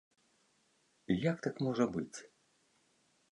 Як 1.29 1.37
так 1.47 1.55
можа 1.67 1.85
быць? 1.97 2.17